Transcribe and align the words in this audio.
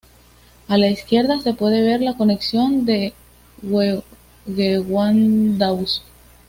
A 0.67 0.79
la 0.79 0.89
izquierda 0.89 1.39
se 1.41 1.53
puede 1.53 1.83
ver 1.83 2.01
la 2.01 2.17
conexión 2.17 2.87
al 2.89 3.13
Gewandhaus. 4.47 6.01